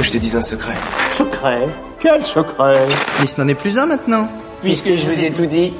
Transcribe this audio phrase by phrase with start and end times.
[0.00, 0.76] que je te dise un secret.
[1.12, 1.68] Secret?
[1.98, 2.88] Quel secret?
[3.20, 4.28] Mais ce n'en est plus un maintenant.
[4.62, 5.74] Puisque je vous ai tout dit.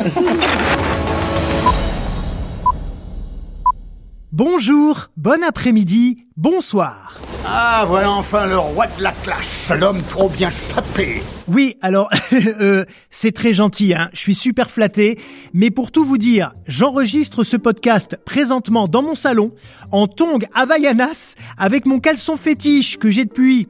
[4.31, 7.17] Bonjour, bon après-midi, bonsoir.
[7.53, 11.21] Ah, voilà enfin le roi de la classe, l'homme trop bien sapé.
[11.49, 15.19] Oui, alors, euh, c'est très gentil, hein, je suis super flatté,
[15.53, 19.51] mais pour tout vous dire, j'enregistre ce podcast présentement dans mon salon,
[19.91, 23.67] en tongue Havaianas, avec mon caleçon fétiche que j'ai depuis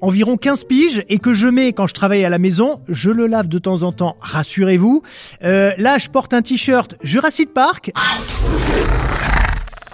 [0.00, 2.80] environ 15 piges et que je mets quand je travaille à la maison.
[2.88, 5.02] Je le lave de temps en temps, rassurez-vous.
[5.44, 7.92] Euh, là, je porte un t-shirt Jurassic Park.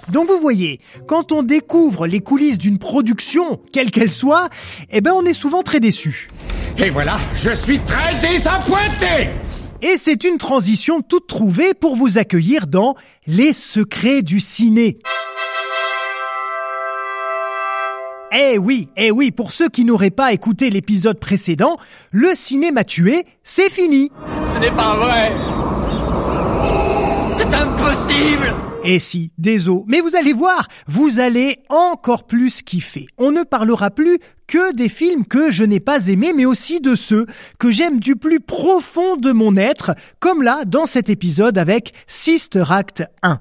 [0.09, 4.49] Donc vous voyez, quand on découvre les coulisses d'une production, quelle qu'elle soit,
[4.91, 6.29] eh ben on est souvent très déçu.
[6.77, 9.29] Et voilà, je suis très désappointé
[9.81, 12.95] Et c'est une transition toute trouvée pour vous accueillir dans
[13.27, 14.99] Les secrets du ciné.
[18.35, 21.77] Eh oui, eh oui, pour ceux qui n'auraient pas écouté l'épisode précédent,
[22.11, 24.11] le cinéma tué, c'est fini.
[24.55, 25.31] Ce n'est pas vrai
[27.37, 33.07] C'est impossible Et si, désolé, mais vous allez voir, vous allez encore plus kiffer.
[33.17, 36.95] On ne parlera plus que des films que je n'ai pas aimés, mais aussi de
[36.95, 37.25] ceux
[37.59, 42.65] que j'aime du plus profond de mon être, comme là dans cet épisode avec Sister
[42.69, 43.39] Act 1.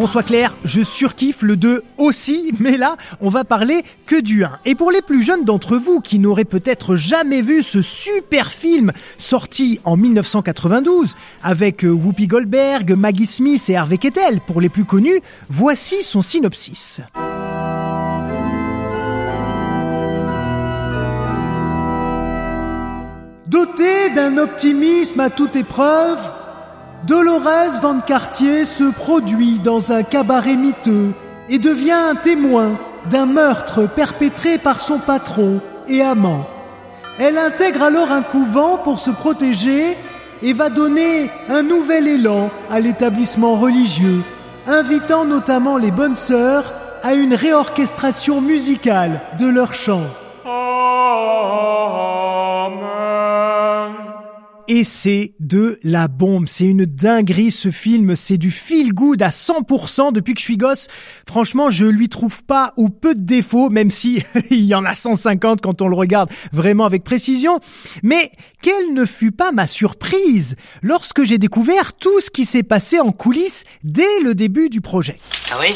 [0.00, 4.44] Qu'on soit clair, je surkiffe le 2 aussi, mais là, on va parler que du
[4.44, 4.60] 1.
[4.64, 8.92] Et pour les plus jeunes d'entre vous qui n'auraient peut-être jamais vu ce super film
[9.18, 14.86] sorti en 1992 avec euh, Whoopi Goldberg, Maggie Smith et Harvey Keitel pour les plus
[14.86, 17.02] connus, voici son synopsis.
[23.46, 26.39] Doté d'un optimisme à toute épreuve,
[27.06, 31.12] Dolores Van Cartier se produit dans un cabaret miteux
[31.48, 32.78] et devient un témoin
[33.10, 36.46] d'un meurtre perpétré par son patron et amant.
[37.18, 39.96] Elle intègre alors un couvent pour se protéger
[40.42, 44.22] et va donner un nouvel élan à l'établissement religieux,
[44.66, 46.72] invitant notamment les bonnes sœurs
[47.02, 50.06] à une réorchestration musicale de leurs chants.
[54.72, 56.46] Et c'est de la bombe.
[56.46, 58.14] C'est une dinguerie ce film.
[58.14, 60.86] C'est du feel good à 100% depuis que je suis gosse.
[61.26, 64.22] Franchement, je lui trouve pas ou peu de défauts, même si
[64.52, 67.58] il y en a 150 quand on le regarde vraiment avec précision.
[68.04, 68.30] Mais
[68.62, 73.10] quelle ne fut pas ma surprise lorsque j'ai découvert tout ce qui s'est passé en
[73.10, 75.18] coulisses dès le début du projet.
[75.50, 75.74] Ah oui?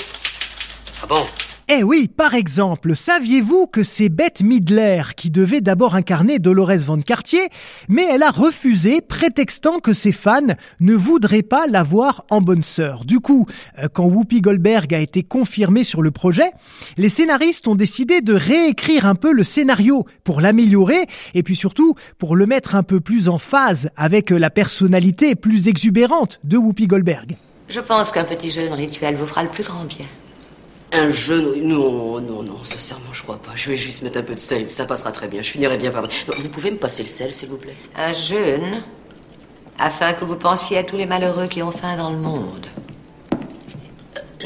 [1.02, 1.26] Ah bon?
[1.70, 7.00] Eh oui, par exemple, saviez-vous que c'est Bette Midler qui devait d'abord incarner Dolores Van
[7.00, 7.48] Cartier,
[7.88, 10.42] mais elle a refusé, prétextant que ses fans
[10.80, 13.06] ne voudraient pas la voir en bonne sœur.
[13.06, 13.46] Du coup,
[13.78, 16.50] euh, quand Whoopi Goldberg a été confirmée sur le projet,
[16.98, 21.94] les scénaristes ont décidé de réécrire un peu le scénario pour l'améliorer et puis surtout
[22.18, 26.88] pour le mettre un peu plus en phase avec la personnalité plus exubérante de Whoopi
[26.88, 27.36] Goldberg.
[27.70, 30.04] Je pense qu'un petit jeûne rituel vous fera le plus grand bien.
[30.94, 33.50] Un jeûne Non, non, non, sincèrement, je crois pas.
[33.54, 35.42] Je vais juste mettre un peu de sel, ça passera très bien.
[35.42, 36.04] Je finirai bien par.
[36.36, 38.82] Vous pouvez me passer le sel, s'il vous plaît Un jeûne
[39.78, 42.66] afin que vous pensiez à tous les malheureux qui ont faim dans le monde.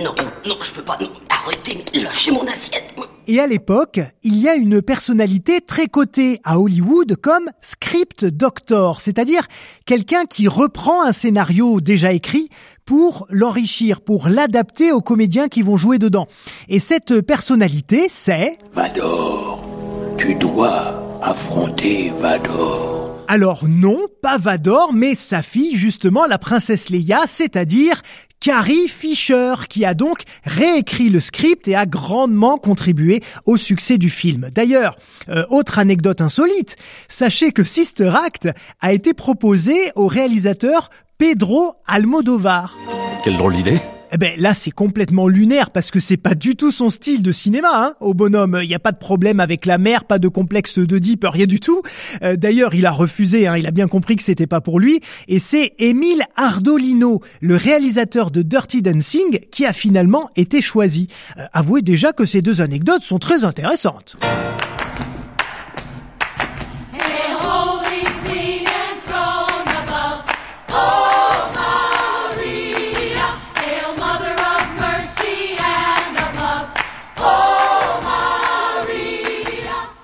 [0.00, 0.14] Non,
[0.46, 0.96] non, je peux pas.
[1.00, 2.84] Non, arrêtez, lâchez mon assiette.
[3.30, 9.02] Et à l'époque, il y a une personnalité très cotée à Hollywood comme script doctor,
[9.02, 9.46] c'est-à-dire
[9.84, 12.48] quelqu'un qui reprend un scénario déjà écrit
[12.86, 16.26] pour l'enrichir, pour l'adapter aux comédiens qui vont jouer dedans.
[16.70, 18.56] Et cette personnalité, c'est...
[18.72, 19.62] Vador,
[20.16, 22.98] tu dois affronter Vador.
[23.30, 28.00] Alors non, pas Vador, mais sa fille, justement, la princesse Leia, c'est-à-dire
[28.48, 34.08] Carrie Fisher, qui a donc réécrit le script et a grandement contribué au succès du
[34.08, 34.48] film.
[34.54, 34.96] D'ailleurs,
[35.28, 36.76] euh, autre anecdote insolite,
[37.08, 38.48] sachez que Sister Act
[38.80, 42.78] a été proposé au réalisateur Pedro Almodovar.
[43.22, 46.72] Quelle drôle d'idée Eh ben là c'est complètement lunaire parce que c'est pas du tout
[46.72, 47.94] son style de cinéma hein.
[48.00, 51.26] Au bonhomme, il y a pas de problème avec la mer, pas de complexe d'Oedipe,
[51.28, 51.82] rien du tout.
[52.22, 55.00] Euh, D'ailleurs, il a refusé hein, il a bien compris que c'était pas pour lui
[55.26, 61.08] et c'est Émile Ardolino, le réalisateur de Dirty Dancing qui a finalement été choisi.
[61.38, 64.16] Euh, avouez déjà que ces deux anecdotes sont très intéressantes.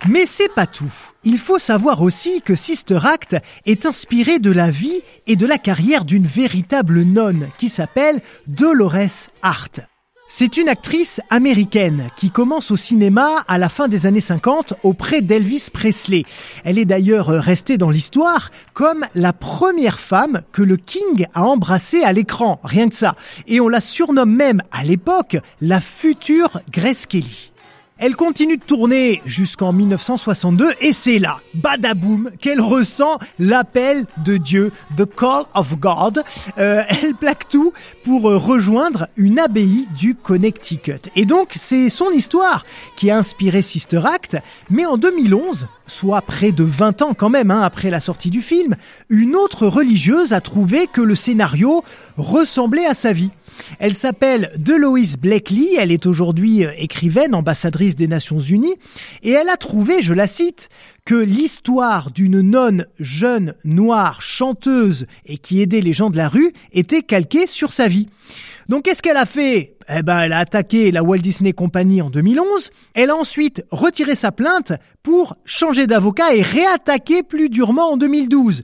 [0.06, 0.92] Mais c'est pas tout.
[1.24, 5.56] Il faut savoir aussi que Sister Act est inspiré de la vie et de la
[5.56, 9.80] carrière d'une véritable nonne qui s'appelle Dolores Hart.
[10.28, 15.22] C'est une actrice américaine qui commence au cinéma à la fin des années 50 auprès
[15.22, 16.24] d'Elvis Presley.
[16.64, 22.02] Elle est d'ailleurs restée dans l'histoire comme la première femme que le King a embrassée
[22.02, 23.14] à l'écran, rien que ça.
[23.46, 27.53] Et on la surnomme même à l'époque la future Grace Kelly.
[27.96, 34.72] Elle continue de tourner jusqu'en 1962 et c'est là, badaboum, qu'elle ressent l'appel de Dieu,
[34.96, 36.24] the call of God.
[36.58, 41.08] Euh, elle plaque tout pour euh, rejoindre une abbaye du Connecticut.
[41.14, 44.38] Et donc c'est son histoire qui a inspiré Sister Act,
[44.70, 48.40] mais en 2011, soit près de 20 ans quand même hein, après la sortie du
[48.40, 48.74] film,
[49.08, 51.84] une autre religieuse a trouvé que le scénario
[52.16, 53.30] ressemblait à sa vie.
[53.78, 58.74] Elle s'appelle Deloise Blakely, elle est aujourd'hui euh, écrivaine, ambassadrice des Nations Unies,
[59.22, 60.68] et elle a trouvé, je la cite,
[61.04, 66.52] que l'histoire d'une nonne jeune, noire, chanteuse et qui aidait les gens de la rue
[66.72, 68.08] était calquée sur sa vie.
[68.68, 69.76] Donc qu'est-ce qu'elle a fait?
[69.94, 72.70] Eh ben, elle a attaqué la Walt Disney Company en 2011.
[72.94, 74.72] Elle a ensuite retiré sa plainte
[75.02, 78.62] pour changer d'avocat et réattaquer plus durement en 2012.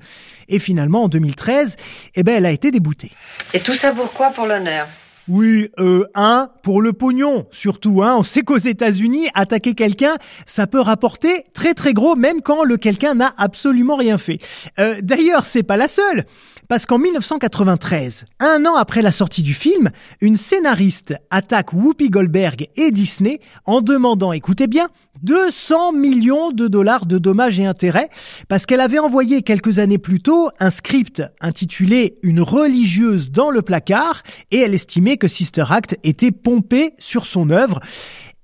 [0.49, 1.77] Et finalement, en 2013,
[2.15, 3.13] eh ben, elle a été déboutée.
[3.55, 4.87] Et tout ça pourquoi Pour l'honneur?
[5.29, 8.17] Oui, euh, un, pour le pognon, surtout, hein.
[8.19, 12.77] On sait qu'aux États-Unis, attaquer quelqu'un, ça peut rapporter très très gros, même quand le
[12.77, 14.39] quelqu'un n'a absolument rien fait.
[14.81, 16.25] Euh, D'ailleurs, c'est pas la seule.
[16.71, 19.91] Parce qu'en 1993, un an après la sortie du film,
[20.21, 24.87] une scénariste attaque Whoopi Goldberg et Disney en demandant, écoutez bien,
[25.25, 28.09] 200 millions de dollars de dommages et intérêts
[28.47, 33.63] parce qu'elle avait envoyé quelques années plus tôt un script intitulé Une religieuse dans le
[33.63, 34.23] placard
[34.53, 37.81] et elle estimait que Sister Act était pompé sur son œuvre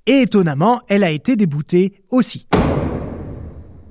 [0.07, 2.49] et étonnamment, elle a été déboutée aussi.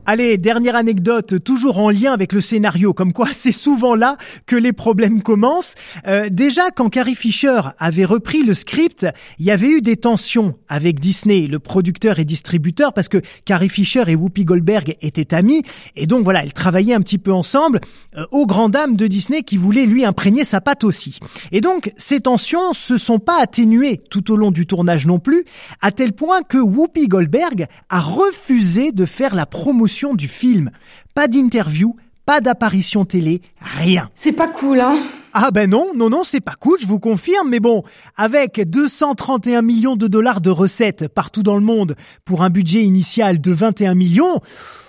[0.08, 4.56] Allez, dernière anecdote, toujours en lien avec le scénario, comme quoi c'est souvent là que
[4.56, 5.74] les problèmes commencent.
[6.08, 9.08] Euh, déjà, quand Carrie Fisher avait repris le script,
[9.40, 13.70] il y avait eu des tensions avec Disney, le producteur et distributeur, parce que Carrie
[13.70, 15.64] Fisher et Whoopi Goldberg étaient amis,
[15.96, 17.82] et donc voilà, ils travaillaient un petit peu ensemble,
[18.16, 21.18] euh, aux grandes dames de Disney qui voulaient lui imprégner sa patte aussi.
[21.52, 25.46] Et donc, ces tensions se sont pas atténuées tout au long du tournage non plus,
[25.82, 30.72] à tel point que Whoopi Goldberg a refusé de faire la promotion du film.
[31.14, 31.96] Pas d'interview,
[32.26, 34.10] pas d'apparition télé, rien.
[34.16, 34.98] C'est pas cool, hein
[35.38, 37.84] Ah ben non, non, non, c'est pas cool, je vous confirme, mais bon,
[38.16, 43.42] avec 231 millions de dollars de recettes partout dans le monde pour un budget initial
[43.42, 44.40] de 21 millions,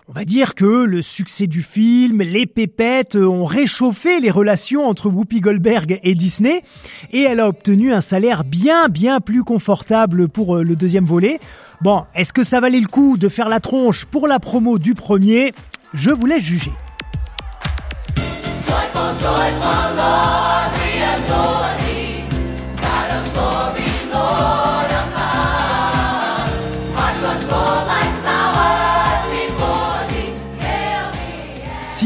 [0.07, 5.09] on va dire que le succès du film, les pépettes ont réchauffé les relations entre
[5.09, 6.63] Whoopi Goldberg et Disney,
[7.11, 11.41] et elle a obtenu un salaire bien, bien plus confortable pour euh, le deuxième volet.
[11.81, 14.95] Bon, est-ce que ça valait le coup de faire la tronche pour la promo du
[14.95, 15.53] premier?
[15.93, 16.71] Je vous laisse juger.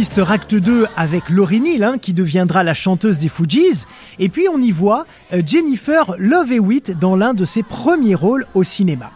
[0.00, 3.86] Sister Act 2 avec Laurie Neal, hein, qui deviendra la chanteuse des Fugees.
[4.18, 8.46] Et puis on y voit euh, Jennifer Love Hewitt dans l'un de ses premiers rôles
[8.54, 9.10] au cinéma.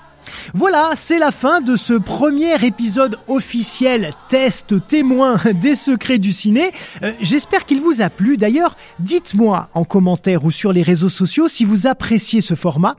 [0.54, 6.70] Voilà, c'est la fin de ce premier épisode officiel test témoin des secrets du ciné.
[7.02, 8.36] Euh, J'espère qu'il vous a plu.
[8.36, 12.96] D'ailleurs, dites-moi en commentaire ou sur les réseaux sociaux si vous appréciez ce format.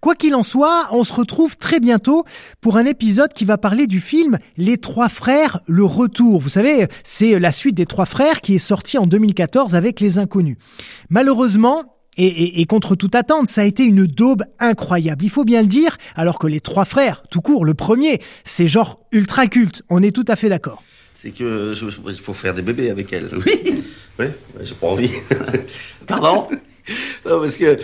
[0.00, 2.24] Quoi qu'il en soit, on se retrouve très bientôt
[2.60, 6.40] pour un épisode qui va parler du film Les Trois Frères, le retour.
[6.40, 10.18] Vous savez, c'est la suite des Trois Frères qui est sortie en 2014 avec Les
[10.18, 10.56] Inconnus.
[11.08, 15.24] Malheureusement, et, et- et contre toute attente, ça a été une daube incroyable.
[15.24, 18.68] Il faut bien le dire, alors que les trois frères, tout court, le premier, c'est
[18.68, 19.82] genre ultra culte.
[19.88, 20.82] On est tout à fait d'accord.
[21.14, 23.28] C'est que je- je- il faut faire des bébés avec elle.
[23.44, 23.52] Oui.
[24.18, 24.26] Oui,
[24.62, 25.10] j'ai pas envie.
[26.06, 26.46] Pardon?
[27.26, 27.78] Non, parce que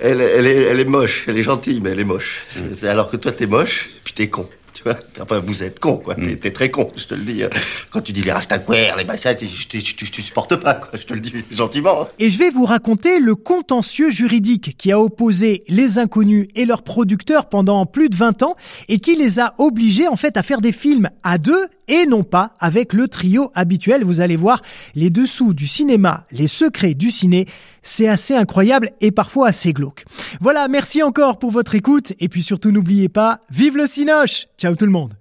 [0.00, 1.26] elle, elle, est, elle est moche.
[1.28, 2.44] Elle est gentille, mais elle est moche.
[2.54, 4.48] C'est- c'est alors que toi, t'es moche, puis t'es con.
[4.82, 6.14] Tu vois Enfin, vous êtes con, quoi.
[6.14, 7.42] T'es t'es très con, je te le dis.
[7.90, 10.56] Quand tu dis les rastaquaires, les machins, t'es- je te je te- je te supporte
[10.56, 10.98] pas, quoi.
[10.98, 12.02] Je te le dis gentiment.
[12.02, 12.08] hein.
[12.18, 16.82] Et je vais vous raconter le contentieux juridique qui a opposé les inconnus et leurs
[16.82, 18.56] producteurs pendant plus de 20 ans
[18.88, 22.22] et qui les a obligés en fait à faire des films à deux et non
[22.22, 24.02] pas avec le trio habituel.
[24.04, 24.62] Vous allez voir
[24.94, 27.46] les dessous du cinéma, les secrets du ciné.
[27.82, 30.04] C'est assez incroyable et parfois assez glauque.
[30.40, 34.74] Voilà, merci encore pour votre écoute et puis surtout n'oubliez pas, vive le cinoche Ciao
[34.74, 35.14] tout le monde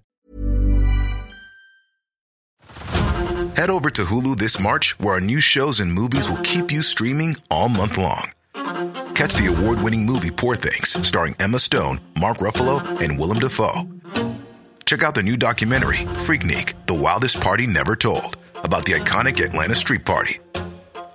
[3.55, 6.81] Head over to Hulu this March, where our new shows and movies will keep you
[6.81, 8.29] streaming all month long.
[9.15, 13.85] Catch the award winning movie Poor Things, starring Emma Stone, Mark Ruffalo, and Willem Dafoe.
[14.85, 19.75] Check out the new documentary, Freaknik, The Wildest Party Never Told, about the iconic Atlanta
[19.75, 20.39] Street Party.